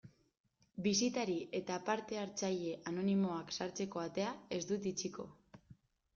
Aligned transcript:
Bisitari 0.85 1.35
eta 1.59 1.77
parte 1.89 2.17
hartzaile 2.21 2.73
anonimoak 2.93 3.55
sartzeko 3.59 4.03
atea 4.07 4.33
ez 4.59 4.61
dut 4.73 4.91
itxiko. 4.95 5.29